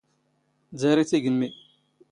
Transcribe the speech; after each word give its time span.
ⴷⴰⵔⵉ 0.79 1.03
ⵜⵉⴳⵎⵎⵉ. 1.09 1.49